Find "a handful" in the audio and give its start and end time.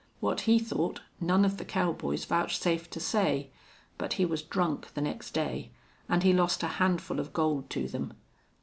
6.63-7.19